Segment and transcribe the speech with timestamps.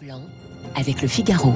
[0.00, 0.22] Blanc
[0.76, 1.54] avec le Figaro.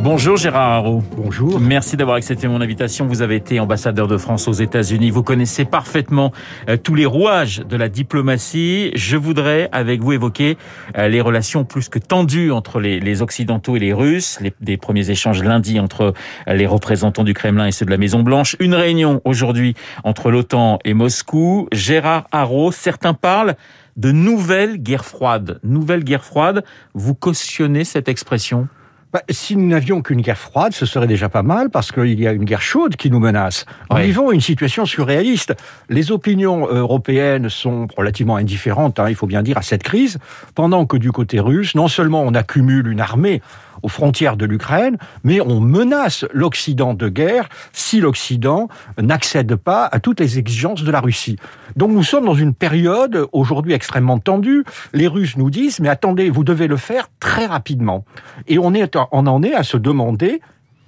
[0.00, 1.02] Bonjour Gérard Haro.
[1.16, 1.60] Bonjour.
[1.60, 3.06] Merci d'avoir accepté mon invitation.
[3.06, 5.10] Vous avez été ambassadeur de France aux États-Unis.
[5.10, 6.32] Vous connaissez parfaitement
[6.68, 8.90] euh, tous les rouages de la diplomatie.
[8.94, 10.56] Je voudrais avec vous évoquer
[10.96, 14.38] euh, les relations plus que tendues entre les, les Occidentaux et les Russes.
[14.40, 16.14] Les, des premiers échanges lundi entre
[16.48, 18.56] euh, les représentants du Kremlin et ceux de la Maison Blanche.
[18.58, 21.68] Une réunion aujourd'hui entre l'OTAN et Moscou.
[21.72, 23.54] Gérard Haro, certains parlent
[24.00, 25.60] de nouvelle guerre froide.
[25.62, 26.64] Nouvelle guerre froide,
[26.94, 28.66] vous cautionnez cette expression?
[29.12, 32.26] Bah, si nous n'avions qu'une guerre froide, ce serait déjà pas mal parce qu'il y
[32.26, 33.66] a une guerre chaude qui nous menace.
[33.90, 34.04] Nous Oui.
[34.04, 35.54] vivons une situation surréaliste.
[35.90, 40.18] Les opinions européennes sont relativement indifférentes, hein, il faut bien dire, à cette crise,
[40.54, 43.42] pendant que du côté russe, non seulement on accumule une armée
[43.82, 50.00] aux frontières de l'Ukraine, mais on menace l'Occident de guerre si l'Occident n'accède pas à
[50.00, 51.36] toutes les exigences de la Russie.
[51.76, 54.64] Donc nous sommes dans une période aujourd'hui extrêmement tendue.
[54.92, 58.04] Les Russes nous disent, mais attendez, vous devez le faire très rapidement.
[58.48, 58.72] Et on,
[59.12, 60.40] on en est à se demander,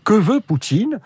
[0.04, 0.98] que veut Poutine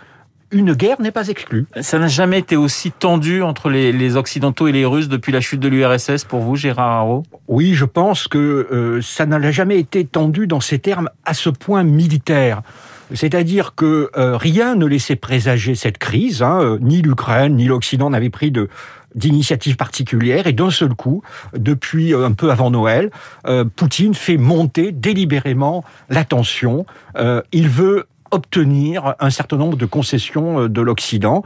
[0.57, 1.67] Une guerre n'est pas exclue.
[1.83, 5.43] Ça n'a jamais été aussi tendu entre les, les Occidentaux et les Russes depuis la
[5.43, 7.25] chute de l'URSS pour vous, Gérard Haro?
[7.47, 11.51] Oui, je pense que euh, ça n'a jamais été tendu dans ces termes à ce
[11.51, 12.63] point militaire.
[13.13, 18.09] C'est-à-dire que euh, rien ne laissait présager cette crise, hein, euh, ni l'Ukraine, ni l'Occident
[18.09, 18.71] n'avaient pris de
[19.15, 21.23] d'initiatives particulières et d'un seul coup,
[21.57, 23.11] depuis euh, un peu avant Noël,
[23.47, 26.87] euh, Poutine fait monter délibérément la tension.
[27.53, 31.43] Il veut obtenir un certain nombre de concessions euh, de l'Occident.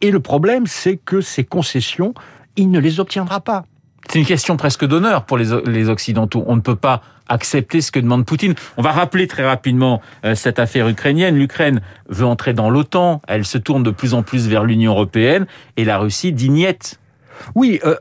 [0.00, 2.14] Et le problème, c'est que ces concessions,
[2.56, 3.64] il ne les obtiendra pas.
[4.08, 6.42] C'est une question presque d'honneur pour les, les Occidentaux.
[6.46, 8.54] On ne peut pas accepter ce que demande Poutine.
[8.76, 11.36] On va rappeler très rapidement euh, cette affaire ukrainienne.
[11.36, 13.22] L'Ukraine veut entrer dans l'OTAN.
[13.28, 15.46] Elle se tourne de plus en plus vers l'Union européenne.
[15.76, 16.98] Et la Russie dit niet.
[17.54, 17.94] Oui, euh,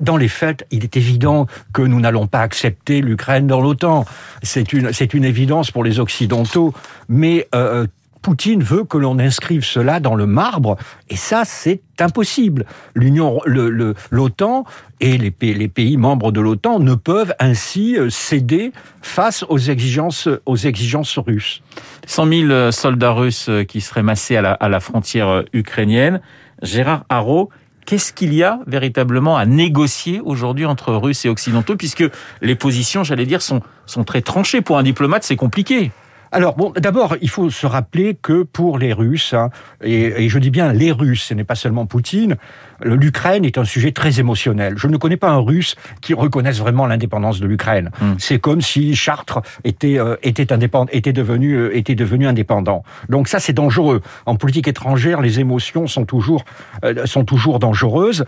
[0.00, 4.04] dans les faits, il est évident que nous n'allons pas accepter l'Ukraine dans l'OTAN.
[4.42, 6.72] C'est une, c'est une évidence pour les Occidentaux.
[7.08, 7.86] Mais euh,
[8.22, 10.76] Poutine veut que l'on inscrive cela dans le marbre,
[11.08, 12.66] et ça, c'est impossible.
[12.96, 14.64] L'Union, le- l'OTAN
[14.98, 19.58] et les pays, les pays membres de l'OTAN ne peuvent ainsi euh, céder face aux
[19.58, 21.62] exigences, aux exigences russes.
[22.08, 26.20] 100 000 soldats russes euh, qui seraient massés à la, à la frontière euh, ukrainienne.
[26.62, 27.50] Gérard Haro,
[27.86, 32.04] qu'est-ce qu'il y a véritablement à négocier aujourd'hui entre Russes et Occidentaux Puisque
[32.42, 34.60] les positions, j'allais dire, sont, sont très tranchées.
[34.60, 35.92] Pour un diplomate, c'est compliqué.
[36.36, 39.48] Alors, bon, d'abord, il faut se rappeler que pour les Russes, hein,
[39.82, 42.36] et, et je dis bien les Russes, ce n'est pas seulement Poutine,
[42.82, 44.74] l'Ukraine est un sujet très émotionnel.
[44.76, 47.90] Je ne connais pas un Russe qui reconnaisse vraiment l'indépendance de l'Ukraine.
[48.02, 48.12] Mm.
[48.18, 52.82] C'est comme si Chartres était, euh, était, indépendant, était, devenu, euh, était devenu indépendant.
[53.08, 54.02] Donc ça, c'est dangereux.
[54.26, 56.44] En politique étrangère, les émotions sont toujours,
[56.84, 58.26] euh, sont toujours dangereuses.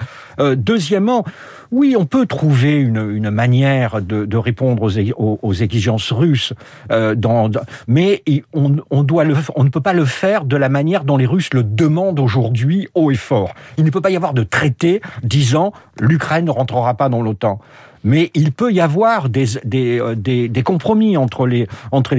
[0.56, 1.26] Deuxièmement,
[1.70, 6.10] oui, on peut trouver une, une manière de, de répondre aux, é- aux, aux exigences
[6.12, 6.54] russes,
[6.88, 11.26] dans, dans- mais il- on, ne peut pas le faire de la manière dont les
[11.26, 13.54] Russes le demandent aujourd'hui haut et fort.
[13.76, 17.60] Il ne peut pas y avoir de traité disant l'Ukraine ne rentrera pas dans l'OTAN.
[18.04, 19.56] Mais il peut y avoir des,
[20.00, 21.66] euh, compromis entre les,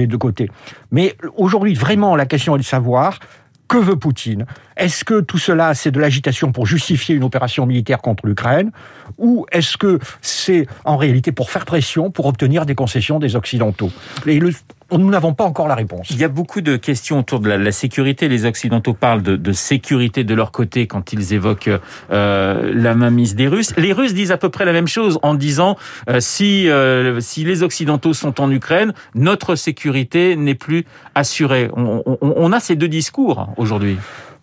[0.06, 0.50] deux côtés.
[0.90, 3.18] Mais aujourd'hui, vraiment, la question est de savoir
[3.66, 4.46] que veut Poutine?
[4.76, 8.72] Est-ce que tout cela, c'est de l'agitation pour justifier une opération militaire contre l'Ukraine?
[9.16, 13.92] Ou est-ce que c'est en réalité pour faire pression, pour obtenir des concessions des Occidentaux?
[14.92, 16.08] Nous n'avons pas encore la réponse.
[16.10, 18.28] Il y a beaucoup de questions autour de la, sécurité.
[18.28, 21.70] Les Occidentaux parlent de, de sécurité de leur côté quand ils évoquent
[22.10, 23.74] euh, la mainmise des Russes.
[23.76, 25.76] Les Russes disent à peu près la même chose en disant
[26.08, 30.84] euh, si euh, si les Occidentaux sont en Ukraine, notre sécurité n'est plus
[31.14, 31.70] assurée.
[31.76, 33.96] On, on- on a ces deux discours aujourd'hui.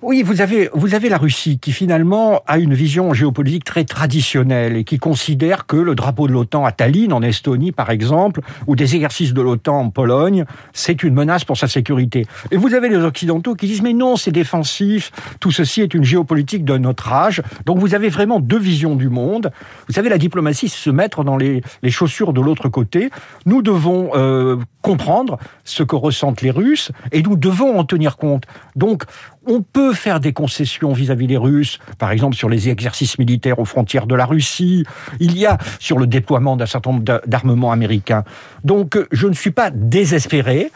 [0.04, 4.76] Oui, vous avez, vous avez la Russie qui finalement a une vision géopolitique très traditionnelle
[4.76, 8.76] et qui considère que le drapeau de l'OTAN à Tallinn, en Estonie par exemple, ou
[8.76, 12.28] des exercices de l'OTAN en Pologne, c'est une menace pour sa sécurité.
[12.52, 16.04] Et vous avez les Occidentaux qui disent mais non, c'est défensif, tout ceci est une
[16.04, 17.42] géopolitique d'un autre âge.
[17.66, 19.52] Donc vous avez vraiment deux visions du monde.
[19.88, 23.10] Vous savez, la diplomatie, se mettre dans les, les chaussures de l'autre côté.
[23.48, 28.44] Nous devons euh, comprendre ce que ressentent les Russes et nous devons en tenir compte.
[28.76, 29.04] Donc,
[29.48, 33.66] on peut faire des concessions vis-à-vis des Russes, par exemple sur les exercices militaires aux
[33.66, 34.84] frontières de la Russie.
[35.20, 38.24] Il y a sur le déploiement d'un certain nombre d'a- d'armements américains.
[38.64, 40.72] Donc, je ne suis pas désespéré,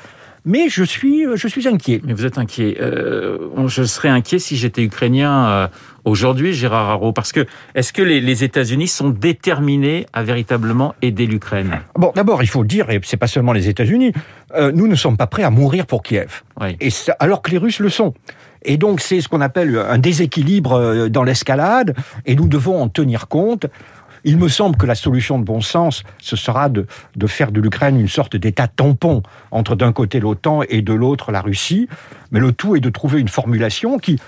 [0.46, 2.02] mais je suis, je suis inquiet.
[2.04, 2.78] Mais vous êtes inquiet.
[2.82, 3.38] Euh,
[3.68, 5.68] je serais inquiet si j'étais ukrainien euh,
[6.04, 7.46] aujourd'hui, Gérard Haro, parce que
[7.76, 11.82] est-ce que les, les États-Unis sont déterminés à véritablement aider l'Ukraine?
[11.96, 14.14] Bon, d'abord, il faut le dire, et c'est pas seulement les États-Unis,
[14.56, 16.42] euh, nous ne sommes pas prêts à mourir pour Kiev.
[16.60, 16.76] Oui.
[16.80, 18.14] Et ça- alors que les Russes le sont.
[18.64, 22.90] Et donc, c'est ce qu'on appelle un déséquilibre euh, dans l'escalade, et nous devons en
[22.90, 23.66] tenir compte.
[24.24, 26.86] Il me semble que la solution de bon sens, ce sera de,
[27.16, 31.32] de faire de l'Ukraine une sorte d'état tampon entre d'un côté l'OTAN et de l'autre
[31.32, 31.88] la Russie.
[32.30, 34.20] Mais le tout est de trouver une formulation qui,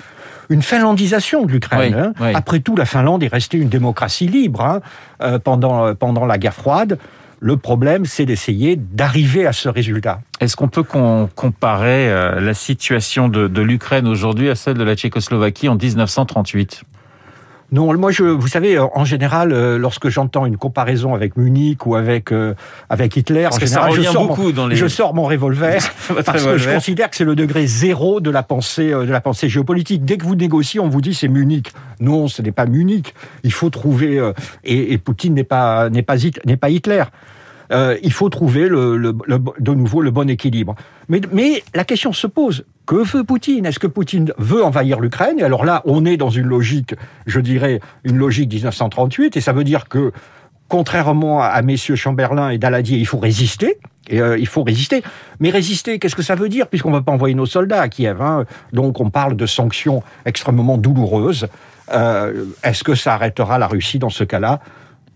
[0.50, 1.94] une finlandisation de l'Ukraine.
[1.96, 2.14] Oui, hein.
[2.20, 2.32] oui.
[2.34, 4.82] Après tout, la Finlande est restée une démocratie libre hein,
[5.22, 6.98] euh, pendant, euh, pendant la guerre froide.
[7.46, 10.22] Le problème, c'est d'essayer d'arriver à ce résultat.
[10.40, 15.68] Est-ce qu'on peut comparer euh, la situation de l'Ukraine aujourd'hui à celle de la Tchécoslovaquie
[15.68, 16.86] en 1938
[17.74, 21.86] Non, moi, je, vous savez, euh, en général, euh, lorsque j'entends une comparaison avec Munich
[21.86, 22.54] ou avec euh,
[22.90, 25.14] avec Hitler, Parce en que ça je revient sors beaucoup mon, dans les- je sors
[25.16, 25.82] mon revolver
[26.26, 29.50] parce que je considère que c'est le degré zéro de la pensée de la pensée
[29.50, 30.06] géopolitique.
[30.06, 31.74] Dès que vous négociez, on vous dit c'est Munich.
[32.00, 33.14] Non, ce n'est pas Munich.
[33.44, 34.34] Il faut trouver euh,
[34.64, 36.16] et, et Poutine n'est pas n'est pas
[36.46, 37.04] n'est pas Hitler.
[37.72, 40.76] Euh, il faut trouver le, le- le- de nouveau le bon équilibre.
[41.10, 43.66] Mais, la question se pose, que veut Poutine?
[43.66, 45.40] Est-ce que Poutine veut envahir l'Ukraine?
[45.40, 46.96] Et alors là, on est dans une logique,
[47.26, 50.12] je dirais, une logique 1938, et ça veut dire que,
[50.68, 53.78] contrairement à, messieurs Chamberlain et Daladier, il faut résister.
[54.12, 55.02] Euh, il faut résister.
[55.40, 56.68] Mais résister, qu'est-ce que ça veut dire?
[56.68, 58.22] Puisqu'on ne va pas envoyer nos soldats à Kiev.
[58.22, 58.44] hein.
[58.74, 61.48] Donc on parle de sanctions extrêmement douloureuses.
[61.94, 64.60] Euh, Est-ce que ça arrêtera la Russie dans ce cas-là?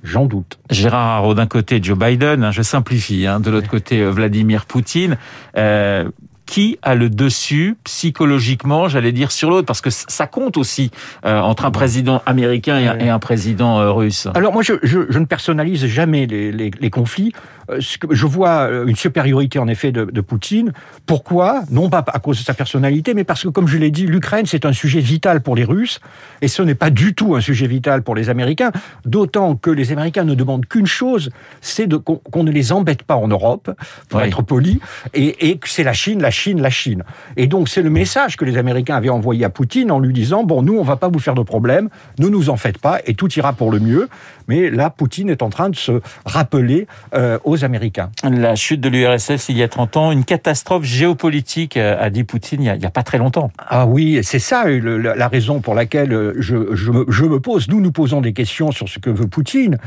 [0.03, 0.59] J'en doute.
[0.69, 4.65] Gérard Haro, d'un côté Joe Biden, hein, je simplifie, hein, de l'autre côté euh, Vladimir
[4.65, 5.17] Poutine.
[5.57, 6.09] Euh,
[6.45, 9.65] qui a le dessus psychologiquement, j'allais dire, sur l'autre?
[9.65, 10.91] Parce que ça compte aussi
[11.25, 13.05] euh, entre un président américain et un, Ouais.
[13.05, 14.29] et un président euh, russe.
[14.33, 17.33] Alors moi, je, je, je ne personnalise jamais les, les, les conflits.
[17.69, 20.71] Euh, Je vois euh, une supériorité en effet de, de Poutine.
[21.05, 21.63] Pourquoi?
[21.71, 24.45] Non pas à cause de sa personnalité, mais parce que, comme je l'ai dit, l'Ukraine
[24.45, 25.99] c'est un sujet vital pour les Russes
[26.41, 28.71] et ce n'est pas du tout un sujet vital pour les Américains.
[29.05, 31.29] D'autant que les Américains ne demandent qu'une chose,
[31.61, 33.71] c'est qu'on ne les embête pas en Europe,
[34.09, 34.27] pour Oui.
[34.27, 34.79] être poli,
[35.13, 37.03] et, et que c'est la Chine, la Chine, la Chine.
[37.35, 40.43] Et donc c'est le message que les Américains avaient envoyé à Poutine en lui disant
[40.43, 43.13] bon, nous on va pas vous faire de problème, ne nous en faites pas et
[43.13, 44.09] tout ira pour le mieux.
[44.47, 48.09] Mais là, Poutine est en train de se rappeler euh, aux Américains.
[48.23, 52.23] La chute de l'URSS il y a 30 ans, une catastrophe géopolitique, euh, a dit
[52.23, 53.51] Poutine il y a, pas très longtemps.
[53.57, 57.25] Ah oui, c'est ça le- la, la raison pour laquelle euh, je, je, me, je
[57.25, 57.67] me pose.
[57.69, 59.77] Nous nous posons des questions sur ce que veut Poutine,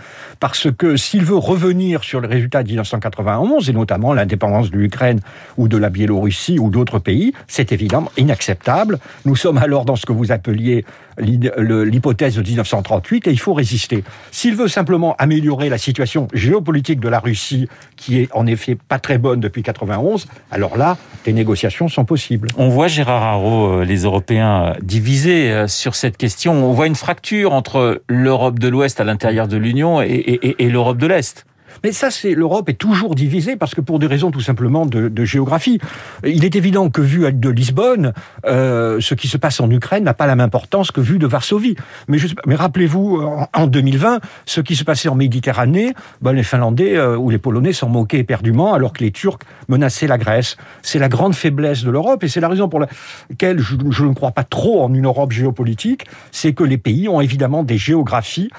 [0.40, 5.20] parce que s'il veut revenir sur les résultats de 1991 et notamment l'indépendance de l'Ukraine
[5.56, 8.98] ou de la Biélorussie ou d'autres pays, c'est évidemment inacceptable.
[9.24, 10.84] Nous sommes alors dans ce que vous appeliez
[11.18, 14.04] l'hypothèse de 1938 et il faut résister.
[14.30, 18.98] S'il veut simplement améliorer la situation géopolitique de la Russie, qui est en effet pas
[18.98, 22.48] très bonne depuis 91, alors là, des négociations sont possibles.
[22.56, 26.52] On voit Gérard Haro, euh, les Européens euh, divisés euh, sur cette question.
[26.52, 30.98] On voit une fracture entre l'Europe de l'Ouest à l'intérieur de l'Union et, et- l'Europe
[30.98, 31.44] de l'Est.
[31.84, 35.08] Mais ça, c'est l'Europe est toujours divisée parce que pour des raisons tout simplement de,
[35.08, 35.78] de géographie.
[36.24, 38.12] Il est évident que vu de Lisbonne,
[38.46, 41.26] euh, ce qui se passe en Ukraine n'a pas la même importance que vu de
[41.26, 41.76] Varsovie.
[42.08, 46.96] Mais, mais rappelez-vous, en, en 2020, ce qui se passait en Méditerranée, ben, les Finlandais
[46.96, 49.38] euh, ou les Polonais s'en moquaient éperdument alors que les Turcs
[49.68, 50.56] menaçaient la Grèce.
[50.82, 54.32] C'est la grande faiblesse de l'Europe et c'est la raison pour laquelle je ne crois
[54.32, 58.50] pas trop en une Europe géopolitique, c'est que les pays ont évidemment des géographies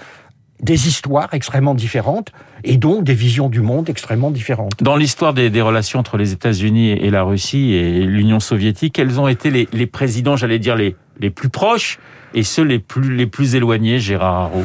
[0.61, 2.31] des histoires extrêmement différentes
[2.63, 4.73] et donc des visions du monde extrêmement différentes.
[4.81, 9.19] Dans l'histoire des, des relations entre les États-Unis et la Russie et l'Union soviétique, quels
[9.19, 11.99] ont été les, les présidents, j'allais dire, les, les plus proches
[12.33, 14.63] et ceux les plus, les plus éloignés, Gérard Haro?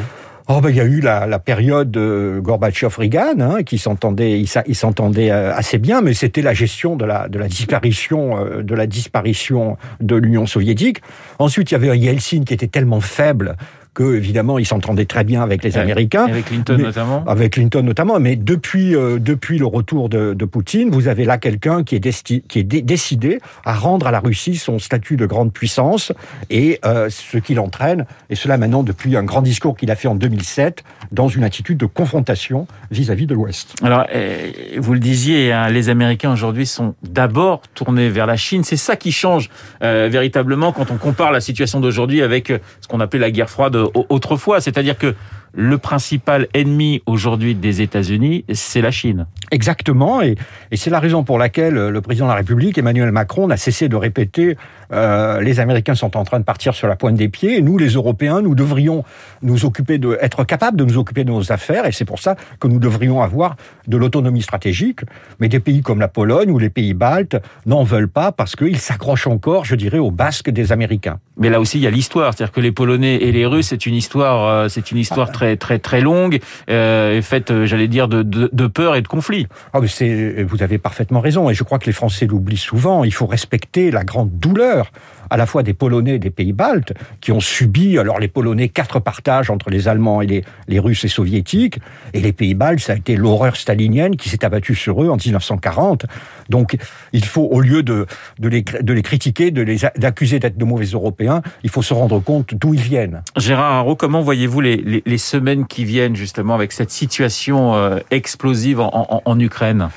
[0.49, 4.75] Oh ben il y a eu la, la période euh, Gorbatchev-Reagan hein, qui s'entendait, ils
[4.75, 8.73] s'entendaient euh, assez bien, mais c'était la gestion de la de la disparition euh, de
[8.73, 11.01] la disparition de l'Union soviétique.
[11.37, 13.57] Ensuite il y avait un Yeltsin qui était tellement faible
[13.97, 15.75] que évidemment il s'entendait très bien avec les.
[15.77, 16.25] Américains.
[16.27, 20.45] Avec Clinton Mais- notamment avec Clinton notamment, mais depuis euh, depuis le retour de, de
[20.45, 24.11] Poutine, vous avez là quelqu'un qui est desti- qui est dé- décidé à rendre à
[24.11, 26.11] la Russie son statut de grande puissance
[26.51, 30.07] et euh, ce qui l'entraîne et cela maintenant depuis un grand discours qu'il a fait
[30.07, 33.73] en 2007 dans une attitude de confrontation vis-à-vis de l'Ouest.
[33.81, 38.63] Alors, euh, vous le disiez, hein, les Américains aujourd'hui sont d'abord tournés vers la Chine.
[38.63, 39.49] C'est ça qui change
[39.81, 42.47] véritablement quand on compare la situation d'aujourd'hui avec
[42.81, 43.75] ce qu'on appelait la guerre froide
[44.09, 44.61] autrefois.
[44.61, 45.15] C'est-à-dire que
[45.57, 49.25] le principal ennemi aujourd'hui des États-Unis, c'est la Chine.
[49.49, 50.35] Exactement, et,
[50.69, 53.57] et c'est la raison pour laquelle euh, le président de la République, Emmanuel Macron, n'a
[53.57, 54.55] cessé de répéter
[54.93, 57.77] euh, les Américains sont en train de partir sur la pointe des pieds, et nous,
[57.77, 59.03] les Européens, nous devrions
[59.41, 62.35] nous occuper de être capables de nous occuper de nos affaires, et c'est pour ça
[62.59, 63.55] que nous devrions avoir
[63.87, 64.99] de l'autonomie stratégique.
[65.39, 68.79] Mais des pays comme la Pologne ou les pays baltes n'en veulent pas parce qu'ils
[68.79, 71.19] s'accrochent encore, je dirais, aux basques des Américains.
[71.37, 72.33] Mais là aussi, il y a l'histoire.
[72.33, 75.46] C'est-à-dire que les Polonais et les Russes, c'est une histoire, euh, c'est une histoire très
[75.55, 76.39] très très longue
[76.69, 79.47] euh, et faite, euh, j'allais dire, de, de, peur et de conflit.
[79.73, 83.03] Ah, mais c'est, vous avez parfaitement raison, et je crois que les Français l'oublient souvent.
[83.03, 84.91] Il faut respecter la grande douleur
[85.29, 88.69] à la fois des Polonais et des pays baltes, qui ont subi, alors les Polonais,
[88.69, 91.79] quatre partages entre les Allemands et les, Russes et Soviétiques,
[92.13, 95.17] et les pays baltes, ça a été l'horreur stalinienne qui s'est abattue sur eux en
[95.17, 96.05] 1940.
[96.49, 96.77] Donc
[97.13, 98.05] il faut, au lieu de,
[98.41, 102.73] les, critiquer, de les d'accuser d'être de mauvais Européens, il faut se rendre compte d'où
[102.73, 103.21] ils viennent.
[103.35, 108.79] Gérard Haro, comment voyez-vous les, les, semaines qui viennent justement avec cette situation euh, explosive
[108.79, 109.89] en, Ukraine?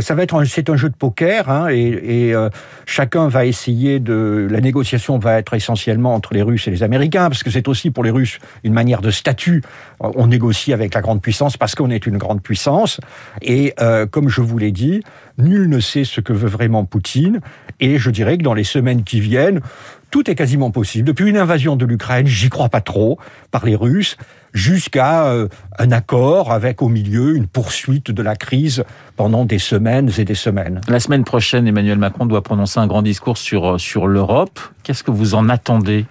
[0.00, 2.48] Ça va être c'est un jeu de poker hein, et, euh,
[2.86, 7.28] chacun va essayer de la négociation va être essentiellement entre les Russes et les Américains
[7.28, 9.62] parce que c'est aussi pour les Russes une manière de statut.
[10.00, 13.00] On négocie avec la grande puissance parce qu'on est une grande puissance
[13.42, 15.02] et euh, comme je vous l'ai dit,
[15.38, 17.40] nul ne sait ce que veut vraiment Poutine
[17.80, 19.60] et je dirais que dans les semaines qui viennent,
[20.16, 21.06] tout est quasiment possible.
[21.06, 23.18] Depuis une invasion de l'Ukraine, j'y crois pas trop,
[23.50, 24.16] par les Russes,
[24.54, 25.46] jusqu'à euh,
[25.78, 28.82] un accord avec au milieu une poursuite de la crise
[29.16, 30.80] pendant des semaines et des semaines.
[30.88, 34.58] La semaine prochaine, Emmanuel Macron doit prononcer un grand discours sur, euh, sur l'Europe.
[34.84, 36.06] Qu'est-ce que vous en attendez?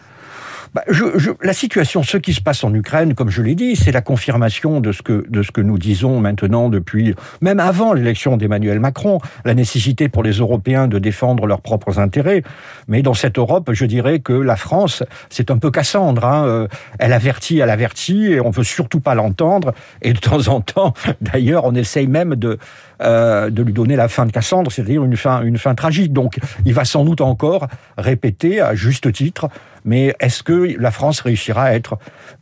[0.76, 3.78] Bah, je, je, la situation, ce qui se passe en Ukraine, comme je l'ai dit,
[3.78, 7.94] c'est la confirmation de ce que de ce que nous disons maintenant depuis, même avant
[7.94, 12.44] l'élection d'Emmanuel Macron, la nécessité pour les Européens de défendre leurs propres intérêts.
[12.90, 16.26] Mais dans cette Europe, je dirais que la France, c'est un peu Cassandre.
[16.26, 16.46] Hein.
[16.46, 16.68] Euh,
[17.00, 19.74] elle avertit, elle avertit, et on veut surtout pas l'entendre.
[20.02, 22.60] Et de temps en temps, d'ailleurs, on essaye même de
[23.02, 26.14] euh, de lui donner la fin de Cassandre, c'est-à-dire une fin, une fin tragique.
[26.14, 29.50] Donc, il va sans doute encore répéter à juste titre.
[29.84, 31.98] Mais est-ce que la France réussira à être,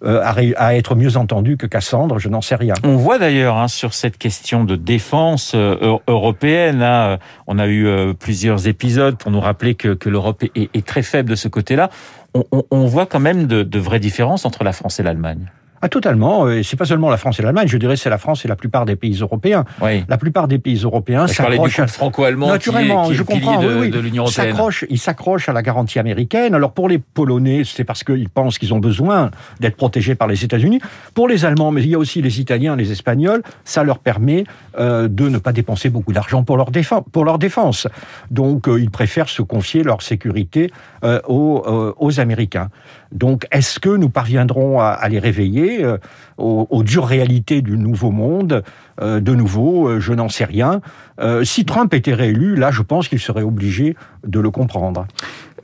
[0.05, 2.19] euh, à, être mieux entendue que Cassandre?
[2.19, 2.75] Je n'en sais rien.
[2.83, 7.17] On voit d'ailleurs hein, sur cette question de défense euh, européenne, hein,
[7.47, 11.47] on a eu plusieurs épisodes pour nous rappeler que, l'Europe est, très faible de ce
[11.47, 11.89] côté-là.
[12.71, 15.51] On, voit quand même de vraies différences entre la France et l'Allemagne.
[15.85, 16.49] Ah, totalement.
[16.49, 17.67] Et c'est pas seulement la France et l'Allemagne.
[17.67, 19.65] Je dirais c'est la France et la plupart des pays européens.
[19.81, 20.05] Oui.
[20.07, 21.87] La plupart des pays européens s'accrochent à...
[21.87, 23.03] franco-allemand naturellement.
[23.03, 23.61] Qui est, qui je comprends.
[23.61, 23.89] De, oui, oui.
[23.89, 24.55] de l'Union européenne.
[24.89, 26.55] Ils s'accrochent à la garantie américaine.
[26.55, 30.45] Alors pour les Polonais, c'est parce qu'ils pensent qu'ils ont besoin d'être protégés par les
[30.45, 30.79] États-Unis.
[31.13, 34.45] Pour les Allemands, mais il y a aussi les Italiens, les Espagnols, ça leur permet
[34.79, 37.03] euh, de ne pas dépenser beaucoup d'argent pour leur défense.
[37.11, 37.87] Pour leur défense.
[38.31, 40.71] Donc euh, ils préfèrent se confier leur sécurité
[41.03, 42.69] euh, aux, aux Américains.
[43.11, 45.72] Donc, est-ce que nous parviendrons à, à les réveiller?
[45.81, 45.97] Euh,
[46.37, 48.63] aux, aux, dures réalités du nouveau monde
[49.01, 50.81] euh, De nouveau, euh, je n'en sais rien.
[51.43, 55.05] Si Trump était réélu, là, je pense qu'il serait obligé de le comprendre.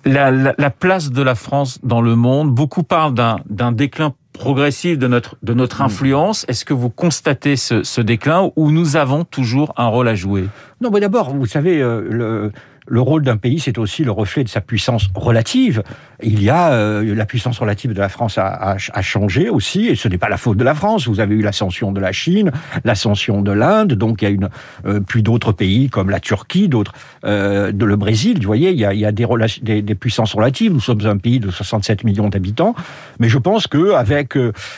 [0.05, 4.97] La, la, la, place de la France dans le monde, beaucoup parlent d'un déclin progressif
[4.97, 6.45] de notre, de notre influence.
[6.47, 10.47] Est-ce que vous constatez ce, ce, déclin ou nous avons toujours un rôle à jouer?
[10.81, 12.51] Non, mais d'abord, vous savez, le,
[12.89, 15.83] le rôle d'un pays, c'est aussi le reflet de sa puissance relative.
[16.21, 19.95] Il y a euh, la puissance relative de la France a, a, changé aussi, et
[19.95, 21.07] ce n'est pas la faute de la France.
[21.07, 22.51] Vous avez eu l'ascension de la Chine,
[22.83, 24.49] l'ascension de l'Inde, donc il y a une
[24.85, 26.93] euh, puis d'autres pays comme la Turquie, d'autres
[27.23, 28.39] euh, de le Brésil.
[28.39, 30.73] Vous voyez, il y a, des, puissances relatives.
[30.73, 32.75] Nous sommes un pays de 67 millions d'habitants,
[33.19, 34.37] mais je pense que avec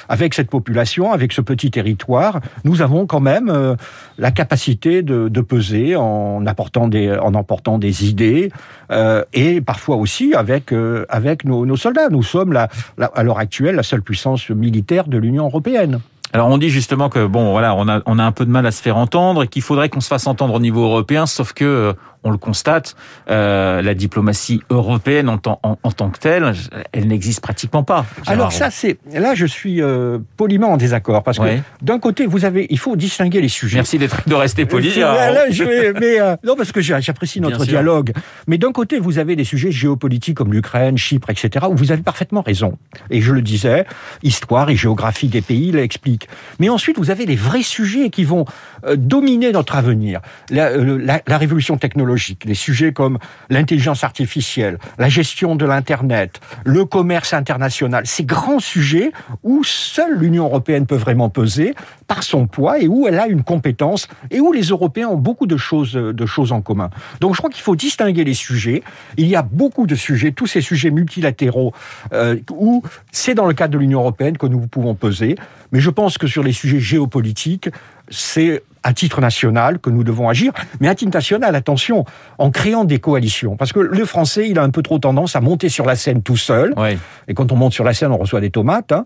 [0.09, 3.75] avec cette population, avec ce petit territoire, nous avons quand même
[4.17, 8.51] la capacité de, de peser en apportant des en emportant des idées
[8.91, 12.09] euh, et parfois aussi avec euh, avec nos, soldats.
[12.09, 15.99] Nous sommes à l'heure actuelle la seule puissance militaire de l'Union européenne.
[16.33, 18.65] Alors on dit justement que bon voilà on a on a un peu de mal
[18.65, 21.51] à se faire entendre et qu'il faudrait qu'on se fasse entendre au niveau européen, sauf
[21.51, 21.93] que euh,
[22.23, 22.95] on le constate,
[23.29, 26.53] euh, la diplomatie européenne en, en, en, tant que telle,
[26.91, 28.05] elle n'existe pratiquement pas.
[28.17, 28.33] Gérard.
[28.33, 31.57] Alors ça, c'est là, je suis euh, poliment en désaccord parce ouais.
[31.57, 33.77] que d'un côté, vous avez, il faut distinguer les sujets.
[33.77, 34.93] Merci d'être de rester poli.
[34.99, 38.13] Là, là, je vais, mais euh, non, parce que j'apprécie notre dialogue.
[38.47, 42.03] Mais d'un côté, vous avez des sujets géopolitiques comme l'Ukraine, Chypre, etc., où vous avez
[42.03, 42.77] parfaitement raison.
[43.09, 43.85] Et je le disais,
[44.21, 46.27] histoire et géographie des pays l'expliquent.
[46.59, 48.45] Mais ensuite, vous avez les vrais sujets qui vont
[48.85, 50.21] euh, dominer notre avenir.
[50.49, 52.10] La, euh, la, la révolution technologique
[52.45, 53.17] des sujets comme
[53.49, 59.11] l'intelligence artificielle, la gestion de l'Internet, le commerce international, ces grands sujets
[59.43, 61.75] où seule l'Union européenne peut vraiment peser
[62.07, 65.47] par son poids et où elle a une compétence et où les Européens ont beaucoup
[65.47, 66.89] de choses, de choses en commun.
[67.19, 68.83] Donc je crois qu'il faut distinguer les sujets.
[69.17, 71.73] Il y a beaucoup de sujets, tous ces sujets multilatéraux,
[72.13, 75.35] euh, où c'est dans le cadre de l'Union européenne que nous pouvons peser.
[75.71, 77.69] Mais je pense que sur les sujets géopolitiques,
[78.09, 82.05] c'est à titre national que nous devons agir, mais à titre national, attention,
[82.37, 83.55] en créant des coalitions.
[83.55, 86.21] Parce que le français, il a un peu trop tendance à monter sur la scène
[86.23, 86.73] tout seul.
[86.77, 86.97] Oui.
[87.27, 88.91] Et quand on monte sur la scène, on reçoit des tomates.
[88.91, 89.05] Hein,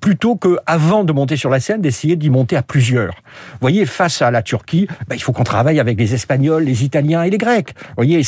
[0.00, 3.14] plutôt que, avant de monter sur la scène, d'essayer d'y monter à plusieurs.
[3.52, 6.84] Vous voyez, face à la Turquie, ben, il faut qu'on travaille avec les Espagnols, les
[6.84, 7.74] Italiens et les Grecs.
[7.76, 8.22] Vous voyez,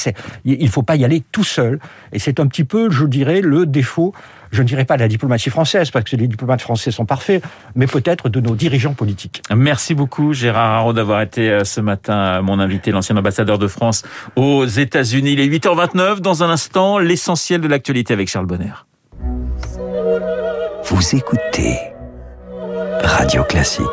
[0.45, 1.79] il ne faut pas y aller tout seul.
[2.13, 4.15] Et c'est un petit peu, je dirais, le défaut
[4.55, 7.43] je ne dirais pas de la diplomatie française, parce que les diplomates français sont parfaits,
[7.75, 9.43] mais peut-être de nos dirigeants politiques.
[9.55, 14.03] Merci beaucoup Gérard Haro d'avoir été euh, ce matin mon invité, l'ancien ambassadeur de France
[14.37, 15.33] aux États-Unis.
[15.33, 16.21] Il est 8h29.
[16.21, 18.73] Dans un instant, l'essentiel de l'actualité avec Charles Bonner.
[20.85, 21.79] Vous écoutez
[23.03, 23.85] Radio Classique.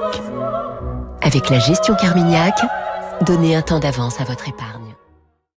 [1.21, 2.55] Avec la gestion Carmignac,
[3.25, 4.90] donnez un temps d'avance à votre épargne.